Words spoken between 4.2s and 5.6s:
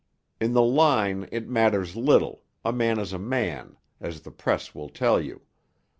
the Press will tell you.